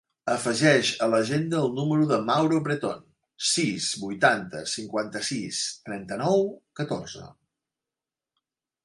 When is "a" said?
1.07-1.07